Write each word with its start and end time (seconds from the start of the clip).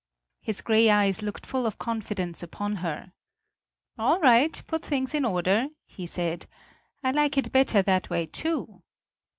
His 0.41 0.61
grey 0.61 0.89
eyes 0.89 1.21
looked 1.21 1.45
full 1.45 1.67
of 1.67 1.77
confidence 1.77 2.41
upon 2.41 2.77
her. 2.77 3.13
"All 3.99 4.19
right, 4.19 4.59
put 4.65 4.83
things 4.83 5.13
in 5.13 5.25
order!" 5.25 5.67
he 5.85 6.07
said; 6.07 6.47
"I 7.03 7.11
like 7.11 7.37
it 7.37 7.51
better 7.51 7.83
that 7.83 8.09
way 8.09 8.25
too." 8.25 8.81